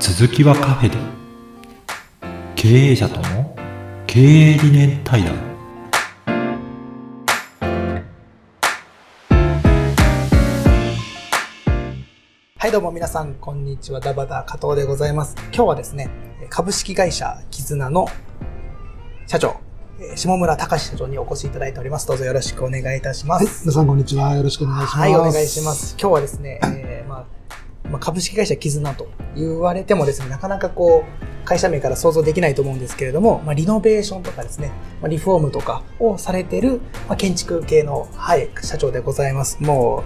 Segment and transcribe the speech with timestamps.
[0.00, 0.96] 続きはカフェで
[2.54, 3.56] 経営者との
[4.06, 5.36] 経営理念対談
[12.58, 14.00] はい、どうも皆さん、こんにちは。
[14.00, 15.34] ダバダ加藤でございます。
[15.54, 16.10] 今日はですね、
[16.50, 18.06] 株式会社絆の
[19.26, 19.56] 社長、
[20.00, 22.06] えー下村隆社長にお越しいただいております。
[22.06, 23.62] どうぞよろしくお願いいたしまはい、す。
[23.62, 24.34] 皆さんこんにちは。
[24.34, 24.96] よろしくお願いします。
[24.98, 25.96] はい、お願いします。
[25.98, 27.37] 今日はですね、えーまあ
[27.90, 39.62] まあ、株式会社絆と言われてもですね、なかなかこう、会社名から想像できないと思うんですけれども、まあ、リノベーションとかですね、まあ、リフォームとかをされてる、まあ、建築系の、はい、社長でございます。
[39.62, 40.04] も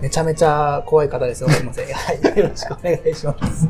[0.00, 1.48] う、めちゃめちゃ怖い方ですよ。
[1.48, 1.86] すいません。
[1.92, 3.68] はい、よろしくお願いします。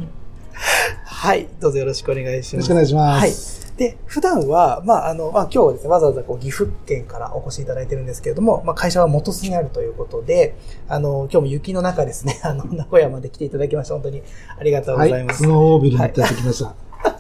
[1.05, 2.55] はい、どうぞよろしくお願いします。
[2.55, 3.59] よろしくお願いします。
[3.59, 3.62] はい。
[3.77, 10.55] で、普段は、まあ、あの、まあ、今日はですね、わざわざこう岐阜県からお越しいただいてるんですけれども、まあ、会社は元栖にあるということで、
[10.89, 14.23] あの、今日も雪の中ですね、 あの、名古屋まで来ていただきまして、本当に
[14.59, 15.43] ありがとうごはい、ざいます。
[15.43, 16.75] スノービルに行ってきました。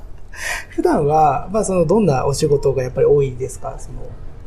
[0.70, 3.74] 普段は、まあ、その、どんなお仕事がやっぱり多いですか？
[3.78, 4.00] その、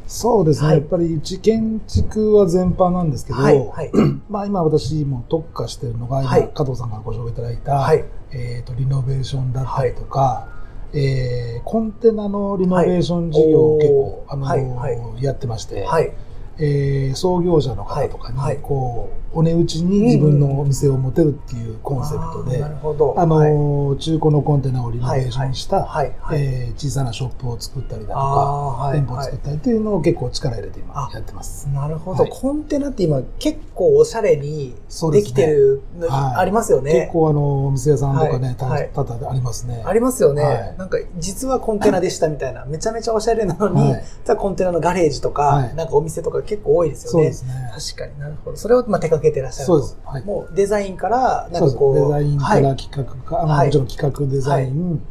[0.08, 0.78] そうですね、はい。
[0.78, 3.92] やっぱりうち建築は全般なんですけど、はい、はい、
[4.30, 10.48] まあ今私も特化しているのが、加藤さんからご紹介いただいた、はい、えっ、と、リノベーションだったりとか、
[10.96, 15.24] えーコンテナのリノベーション事業を結構、あの、はいはい。
[15.24, 16.14] やってまして、はい、
[16.58, 25.88] えー創業者の方とかに、こう、お値打ちに自分のお店を持てるっていうコンセプトで、あの中古のコンテナをリノベーションした。
[26.34, 31.68] えー小さなショップを作ったりだとか、店舗を作ったりというのを結構力入れて今あやってます。
[31.70, 32.32] なるほど、はい。
[32.32, 34.76] コンテナって今結構おしゃれに
[35.12, 36.94] できてるありますよね。
[36.94, 38.90] 結構あの、お店屋さんとかね、はいたはい。
[38.94, 39.84] 多々ありますね。
[39.86, 40.76] ありますよね、はい。
[40.78, 43.96] なんか、実はコンテナでしたみたいな、めちゃめちゃおしゃれなのに、
[44.38, 45.76] コンテナのガレージとか、はい。
[45.76, 47.12] なんかお店とか結構多いですよね。
[47.12, 47.72] そうですね。
[47.96, 48.58] 確かになるほど。
[48.58, 49.74] それをまあ手掛けてらっしゃると。
[49.74, 49.98] そうです。
[50.06, 50.24] はい。
[50.24, 51.60] もうデザインから、な。
[51.60, 51.96] んかこう。
[51.96, 52.64] デザインかはい。
[52.64, 55.02] ら企画か、あのはいもちろん企画デザイン、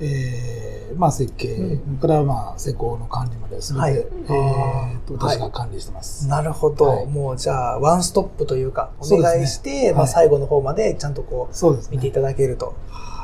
[0.00, 6.26] えーまあ設計うんからまあ施工の管理まで全て、はいえーと私が管理してます。
[6.28, 12.14] なるほど、はいもうじゃあ、ワンストップというか、お願いして、まあはい最後の方までちゃんとこそうですう、見ていね。
[12.14, 12.74] ただけると。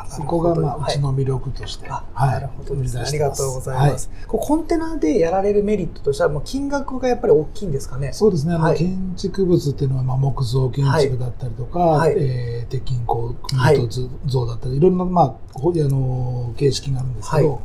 [0.08, 2.30] そこがまあ、はいうちの魅力として、あ、はい。
[2.32, 3.02] なるほどですね。
[3.06, 4.10] ありがとうございます。
[4.26, 8.12] こうコンテナでやられるメリットとしては、もう金額がやっぱり大きいんですかね？
[8.12, 8.78] そうですね、あのはい。
[8.78, 12.14] 建築物っていうのは、まあ、木造建築だったりとか、はい。
[12.16, 17.60] えー鉄筋工はい図像だったり、いろんな、まあ、ほあの形式があるんですけど、はい。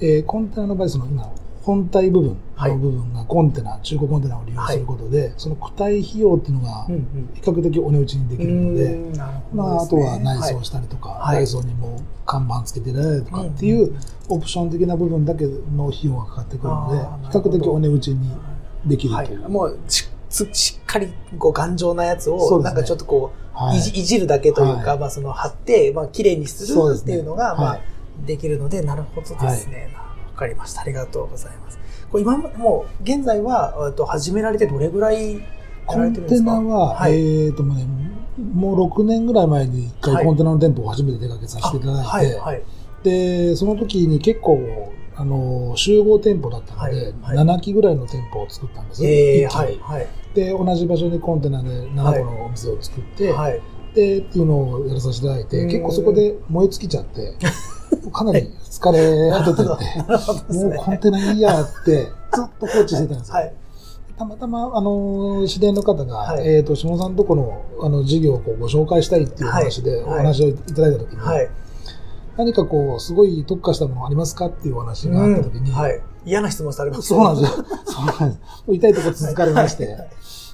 [0.00, 1.30] えーコンテナの場合、その今、
[1.68, 2.72] 本体部分はい。
[2.72, 7.30] の部分がコンテナ、中古コンテナを利用することで、その躯体費用っていうのがうんうん。
[7.34, 9.12] 比較的お値打ちにできるので、うーん。
[9.12, 11.42] なるほまあ、あとは内装したりとか、はい。
[11.42, 13.94] 内装にも看板つけていただいたりとかっていんう
[14.30, 18.30] オプション的な部分だけの費用がかかってくるので、あーなる比較的お値打ちに
[18.86, 19.26] できるはい。
[19.26, 19.36] とい。
[19.36, 19.48] う。。
[19.50, 19.78] もう
[20.30, 23.78] しっかりこう頑丈なやつを、なんかちょっとこう、はい。
[23.78, 24.98] いじるだけというか、はい。
[24.98, 27.82] まあその貼って、まあ綺麗にするっていうのが、まあはい。
[28.26, 29.90] できるので、なるほどですね。
[29.94, 30.07] わ、
[30.38, 30.82] かりました。
[30.82, 31.78] ありがとうございます。
[32.10, 35.46] これ今も、もう現在は、えっと始められてどれぐらいやられ
[35.86, 36.52] コンテてるんですか？
[36.52, 37.86] ナは、はいえっ、ともうね、
[38.54, 42.62] もう6年ぐらい前に一はい回コンテナの店舗を初めて手掛けさせていただいて、はい、はい。
[43.02, 50.06] で、その時に結構、あの、集合店舗だったので、はいはい7基ぐらいの店舗を作ったんですええ一気にはい、はい。
[50.34, 53.60] で、同じ場所にコンテナで7個のお店を作って、はい。
[53.94, 57.34] で、っていうのをやらさせていただいて、うん結構そこで燃え尽きちゃって、
[58.10, 60.76] かなり疲れ果ててて、 もうね。
[60.76, 63.34] コンテナいいやって、 ずっと放置してたんですよ。
[63.34, 63.54] はい。
[64.16, 71.48] たまたま、あの、知り合いの方が、はいえっ、と、下さんとこの、あの、事業をこうご紹介したいっていう話で、はいお話をいただいたときに、はい。
[72.36, 76.00] 何かこう、すごい特化したものありますかっていうお話があったときに、うんはい。
[76.24, 77.64] 嫌な質問されますそうなんですよ。
[77.86, 78.40] そうなんです。
[78.68, 80.08] 痛いとこ続かれまして、はいはい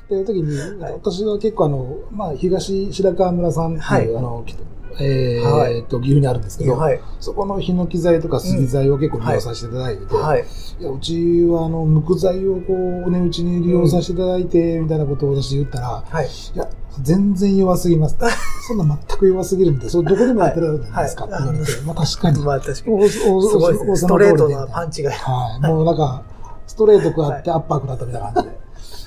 [0.05, 4.55] っていう時に、はい私は結構あの、まあ、東白川村さんっていう、はいあの、き
[5.01, 7.01] えーと、岐阜にあるんですけど、はい。
[7.21, 10.45] そこのヒノキ材とか杉材を結構利用させていただいてて、はい。
[10.81, 16.27] いや、うちはあの、無垢材をこう、お値打ちに利用させていただいて、みたいなことを私言ったら、はい。
[16.27, 16.69] いや、
[17.03, 18.17] 全然弱すぎます。
[18.67, 22.43] そんな全く弱すぎるんで、それどこでもやってられるじゃないですかって言われて、まあ確かに。
[22.45, 23.09] まあ確かに。
[23.09, 25.11] ストレートパンチが。
[25.11, 25.61] はい。
[25.61, 26.23] もうなんか、
[26.67, 28.64] ストレート食らってアッパー食らったみたいな感じで。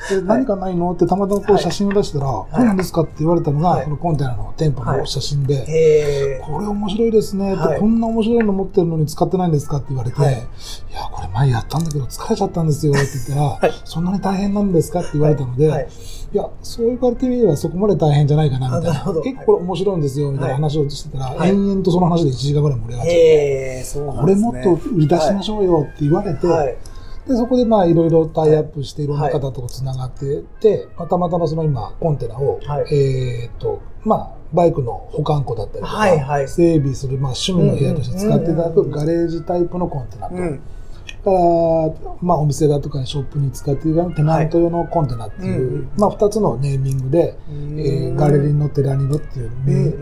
[0.09, 0.92] で、何かないの？
[0.94, 1.63] ってたまたまこうはい。
[1.63, 3.83] 写真を出したら、これなんですかって言われたのが、はい。
[3.86, 10.33] このコンテナの店舗の写真で、へこれ面白いですね、こんな面白いの持ってるのに使ってないんですかって言われて、はい。
[10.33, 13.81] い、や、これ前やったんだけど疲れちゃったんですよって言ったら、はい。
[13.86, 15.88] そんなに大変なんですかって言われたので、はい。
[16.33, 19.21] い、や、そう言われてみればそこまで大変じゃないかなみたいな。
[19.21, 21.50] 結構これ面白いんですよみたいな話をしてたら、はい。
[21.50, 24.36] 延々とその話で1時間ぐらい盛り上がっちゃって、これ。
[24.36, 26.77] もっと売り出しましょうよって言われて、はい。
[27.27, 32.94] で、そこでまあいろいろタイアップしていろんな方とつながってて、まあたまたまその今コンテナを、はい。
[32.94, 36.47] えーっと、まあバイクの保管庫だったりとか、はいはい。
[36.47, 40.62] 整備する、まあ、趣味の部屋として使っていただくガレージタイプのコンテナと、うん。
[41.27, 49.51] から、まあ、お店だとかショップに使っていただくテナント用のコンテナっていう、まあ、2つのネーミングで、えーガレリノ、テラニノっていう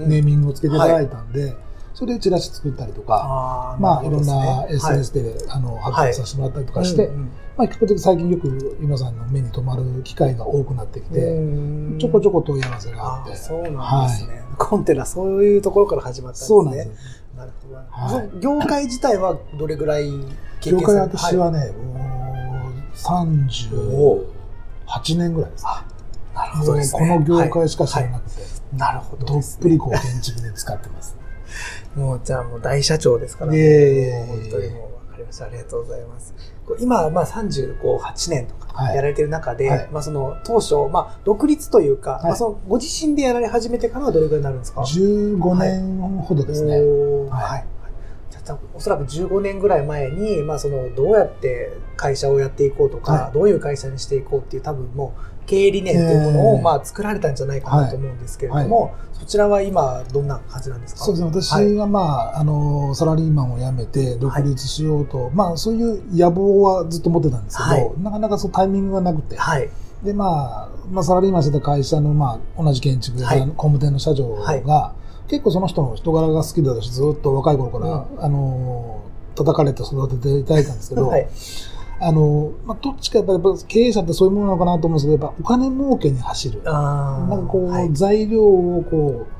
[0.07, 1.55] ネ,、ーミングをつけていただいたんで、
[1.95, 7.31] それでチラシ作ったりとか、あーまあ、いろんなるほどですね SNS で、あの発表させてもらったりとかして、はいうんうん。
[7.55, 11.97] まあ、比較的最近よく皆さんの目に留まる機会が多くなってきて、うん。
[11.97, 16.47] ちょこちょこ問い合わせがあって、そうなんですね、コンテナ、そういうところから始まったんですね。
[16.47, 16.87] そうなんです。
[16.87, 16.93] よ。
[17.37, 18.17] なるほど。
[18.17, 18.29] はい。
[18.41, 20.11] 業界自体はどれぐらい
[20.59, 24.25] 経業界験されて私はね、もう
[24.91, 25.63] 38年ぐらいです。
[26.33, 26.99] なるほどですね。
[26.99, 28.77] この業界しか知らはいなくて、はい。
[28.77, 31.15] なるほどどっぷりこう建築で使ってます。
[31.95, 34.17] もうじゃあもう大社長ですから、いえいえいえ。
[34.19, 35.45] もう本当にもう分かりました。
[35.45, 36.33] ありがとうございます。
[36.79, 38.95] 今、まあ38年とかはい。
[38.95, 39.89] やられてる中で、はい。
[39.91, 42.27] まあその当初、まあ独立というか、い。
[42.27, 46.77] まあそのご自身でやられ始めてからはどれぐらいになるんですか？15年ほどですね。
[46.77, 47.29] はおー。
[47.29, 47.65] はい
[48.73, 53.33] おそらく15年ぐらい前に、まあ、そのどうやって会社をやっていこうとか、はい。
[53.33, 56.61] どういう会社にしていこうっていう多分もう経営理念っていうものを、えー。
[56.61, 61.05] まあ、作られたんじゃないかなと思うんですけれども、そちらは今どんな感じなんですか？
[61.05, 61.41] そうですね。
[61.41, 61.73] 私はい。
[61.75, 61.99] が、ま
[62.35, 67.91] あ、あの、サラリーマンを辞めて独立しようと、まあ、そういう野望はずっと持ってたんですけど、はい。
[68.01, 69.69] なかなかそうタイミングがなくて、はい。
[70.03, 74.93] で、まあ、まあ、サラリーマンしてた会社の、まあ、同じ建築工務店の社長が、
[75.27, 79.03] 結構その人の人柄が好きだし、ずっと若い頃から、うあの、
[79.35, 81.27] 叩かれて育てていただいたんですけど、はい。
[81.99, 86.61] あの、まあ、どっちかやっぱり経営者ってそういうものなのかなと思うんですけど、やっぱお金儲けに走る。
[86.63, 89.35] なんかこう、はい材料をこう、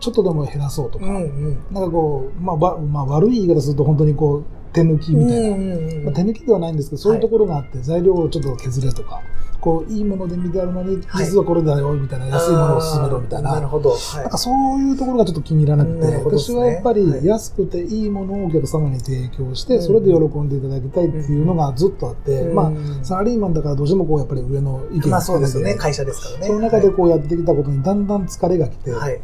[0.00, 1.18] ちょっとでも減らそうとか、うんう
[1.52, 1.58] ん。
[1.72, 4.44] なんかこう、まあ、わまあ、悪い言い方すると本当にこう、
[4.74, 5.48] 手抜きみたいな。
[5.48, 9.22] うんうんうんまあ、手抜きではないんですけど、そういうところがあって、材料をちょっと削れとか、
[9.64, 13.54] こう、いいもので見てあるのに、はい実はこれだよ、みたいな、安いものを勧めろ、みたいな。
[13.54, 13.92] なるほど。
[13.92, 25.74] はいなんかそういうところがちょっと気に入らなくて、ね私はやっぱりはい安くていいものをお客様に提供して、うんそれで喜んでいただきたいっていうのがずっとあって、うんまあ、サラリーマンだからどうしてもこう、やっぱり上の意見まあそうですよね。
[25.76, 26.46] 会社ですからね。
[26.46, 29.20] その中でこうやってきたことにだんだん疲れが来て、はい。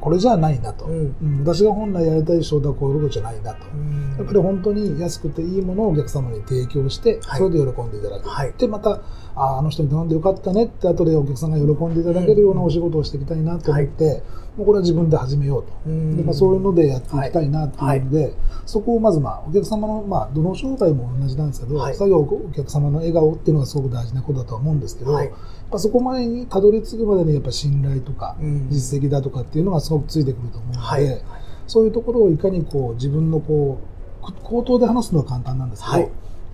[0.00, 3.66] これじゃないなと、うんうん私が本来やりたい仕事はこういうことじゃないなと。
[3.74, 8.28] うんやっぱり本当に安くていいものをお客様に提供して、はいそれで喜んでいただく。
[8.28, 9.00] はいで、また、
[9.34, 14.22] ああの人に頼んでよかったねって後でお客さんが喜んでいただけるようなお仕事をしていきたいなと思って、
[14.56, 15.72] もうこれは自分で始めようと。
[15.86, 16.16] うん。
[16.16, 18.34] でまあ、そういうのでやっていきたいなっていうので、
[18.66, 21.94] そこをまず、まあ、お客様の、まあ、どの商売も同じなんですけど、はい。
[21.94, 25.26] 作業お客様の笑顔っていうのがすごく大事なことだとは思うんですけど、はい。
[25.26, 25.34] やっ
[25.70, 28.68] ぱそこまでにたどり着くまでにやっぱ信頼とか、うん。
[28.70, 31.24] 実績だとかっていうのがすごくついてくると思うので、はい。
[31.66, 33.80] そういうところをいかにこう自分のこ
[34.22, 36.10] うく口頭で話すのは簡単なんですけど、はい。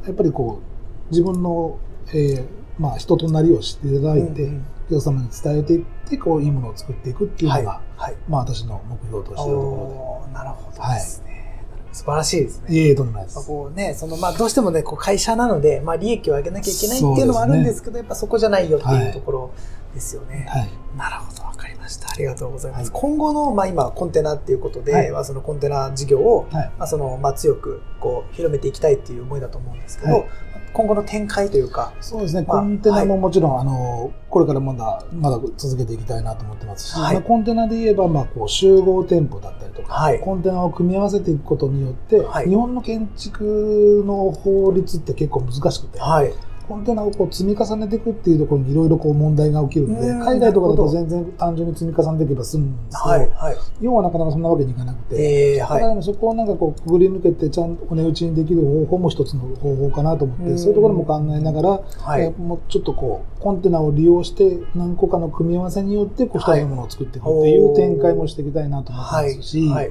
[0.07, 1.79] やっぱりこう自分の、
[2.11, 7.83] えーまあ、人となりを知っていただいて、うんうんお客様に伝えていってこういいものを作っていくっていうのが、はい。
[7.99, 8.17] はい。
[8.27, 11.29] まあ、私の目標としているとこおーなるほどですね。
[11.93, 12.69] 素晴らしいですね。
[12.69, 12.75] ろで。
[12.75, 13.49] いえいえ、とんでもないでまあす。
[13.49, 19.51] こうね、そのまあどうしてもね、こう会社なので、まあ利益を上げなきゃいけないっていうのもあるんですけど、やっぱそこじゃないよっていうところ
[19.93, 20.47] ですよね。
[20.49, 20.69] はい。
[20.97, 22.09] なるほど、わかりました。
[22.11, 22.91] ありがとうございます。
[22.91, 26.73] はい今後の、まあ今、コンテナっていうことで、はいまあそのコンテナ事業を、はい。
[26.79, 30.29] まあその、まあ強く、こう、広めていきたいっていう思いだと思うんですけど、はい
[30.73, 37.15] 今後の展開というか、そうですね、まあコンテナももちろん、あの、これからまだ、まだ続けていきたいなと思ってますし、はい。
[37.15, 40.21] まあコンテナで言えば、まあ、こう、集合店舗だったりとか、はい。
[40.21, 42.49] コンテナを組み合わせていくことによって、はい。
[42.49, 46.33] 日本の建築の法律って結構難しくて、はい。
[46.69, 53.31] コンテナをこう積み重ねていくっていうところにいろいろこう問題が起きるので、うん海外とかだと全然単純に積み重ねていけば済むんですけど、はい。
[53.31, 53.57] はい。
[53.81, 55.81] 日本はなかなかそんなわけにいかなくて、えー、はい。
[55.81, 69.37] だからそこをなんかこうくぐり抜けてちゃんとお値打ちにできる方法も一つの方法かなと思って、うんそういうところも考えながら、はいえーもうちょっとこうコンテナを利用して何個かの組み合わせによってこうはい二つのものを作っていくっていう展開もしていきたいなと思ってはい。
[69.37, 69.91] ますし、はい。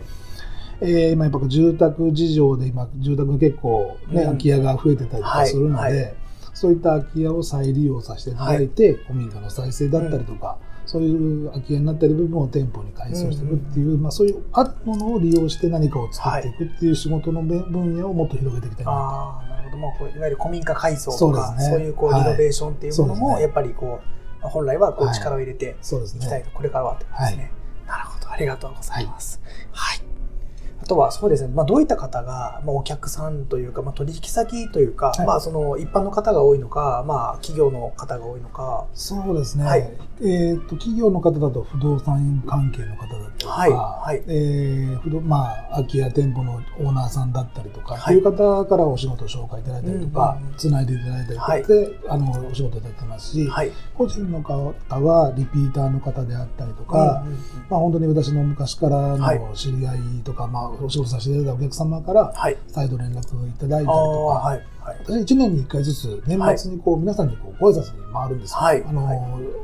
[0.81, 6.15] えー今やっぱ住宅事情で今住宅が結構ね、うん空き家が増えてたりとかするので、
[6.57, 19.77] そういった空き家を再利用させていただいて、古民家の再生だったりとか、そういう空き家になったり部分を店舗に改装していくっていう、まあそういうあるものを利用して何かを作っていくっていう仕事のべ分野をもっと広げていきたいなああ、なるほど。
[19.77, 25.75] まあ、こういわゆる古民家改装そうとか、ですねそういうこう、はいリノベーションっていうものも、やっぱりこう、まあ本来はこうはい力を入れて。
[25.79, 27.51] いきたいと、これからはってことですね。
[27.87, 28.31] なるほど。
[28.31, 29.39] ありがとうございます。
[29.71, 30.06] はい。
[30.87, 35.27] とはそうですね、まあ、どういった方が、まあ、お客さんというか、まあ、取引先というか、はい。
[35.27, 38.87] まあ、その一般の方が多いのか、まあ、企業の方が多いのか。
[38.93, 39.81] そうですね、はい。
[40.23, 43.71] えっと企業の方だと不動産関係の方だったりとか、はい。
[43.71, 44.23] はい。
[44.27, 48.17] えー不動まあ、空き家店舗のオーナーさんだったりとか、はい。
[48.17, 53.71] っていう方からお仕事を紹介いただいたりとかうんうんうん、つないでいただいたりとかで、あのお仕事いただいてますし、はい。
[53.95, 57.37] 個人の方はリピーターの方であったりとか、うんうんうん
[57.69, 62.57] まあ、本当に私の昔からはいの知り合いとか、まあ、お仕事させていただいたお客様からはい。
[62.67, 64.63] 再度連絡いただいたりとか、はい。
[64.79, 64.97] はい。
[65.03, 68.57] 私1年に1回ずつ年末にこう皆さんにこうご挨拶に回るんですよ。
[68.57, 69.17] はいあの、はい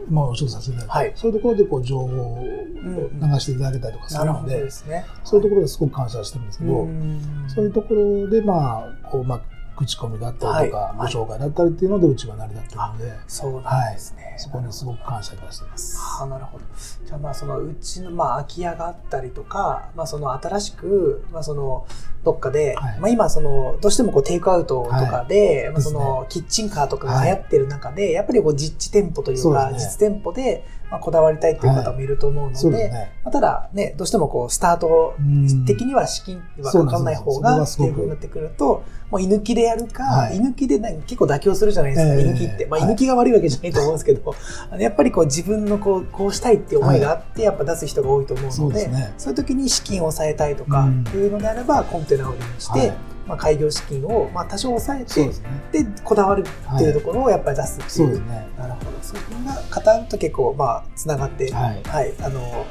[0.10, 2.44] まあお仕事させていただいて、はいそういうところでこう情報を
[2.84, 5.06] うん流していただけたりとかすなるので、ですね。
[5.24, 9.42] そういうところですごく感謝してるんですけど、うんそういうところでまあ、こう、まあ、
[9.76, 10.98] 口コミだったりとか、はい。
[10.98, 14.36] ご紹介だったりっていうのでうちは成り立ってるので、そうなんですね。
[14.38, 15.98] そこにすごく感謝いたしています。
[16.20, 16.64] ああなるほど。
[17.06, 21.86] じゃあまあそのうちのまあ空き家があったりとか、まあその新しくまあその
[22.24, 23.00] どっかで、はい。
[23.00, 33.12] まあ今そのどうしてもこうテイクアウトとかで、まあそのキッチンカーとかが流行ってる中で、やっぱりこう実地店舗というか実店舗でまあこだわりたいっていう方もいると思うので、そうですね。
[33.24, 35.66] まあただねどうしてもこうスタートうん。
[35.66, 40.38] 的には資金はかからない方がっていうふうになってくると、もう居抜きでやるか、はい。
[40.38, 42.22] 居抜きでな結構妥協するじゃないですか、ええ。
[42.22, 42.66] 居抜きって。
[42.66, 44.36] まあ、居はい抜きが悪いわけじゃないと思うんですけど、
[44.70, 49.14] あのやっぱりこう自分のこうこうしたいっていう思いがあって、やっぱ出す人が多いと思うので、そうですね。
[49.18, 55.48] そういう時に資金を抑えたいとかいうのであれば、コンテナを利用して、はいまあ、開業資金をまあ多少抑えてそうで、すね。
[55.72, 57.90] で、こだわるっていうところをやっぱり出すっていう。
[57.90, 58.48] そうですね。
[58.58, 58.92] なるほど。
[59.02, 61.84] そういうふうな方と結構、まあ、つながって、はい。
[61.84, 62.66] はい、あの、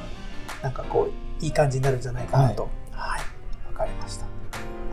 [0.62, 2.68] なんかこう、いい感じになるんじゃないかなと。
[2.92, 3.21] はい。
[3.73, 4.26] わ、かりました。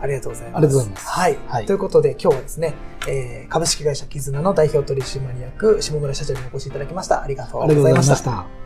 [0.02, 0.56] ありがとうございます。
[0.56, 1.38] ありがとうございますはい。
[1.46, 2.74] はいということで、今日はですね、
[3.08, 7.22] えー株式会社絆の代表取締役、下村社長にお越しいただきました。
[7.22, 8.24] ありがとうございまし。
[8.24, 8.59] た。